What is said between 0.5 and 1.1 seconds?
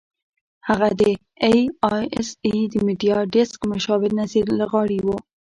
هغه د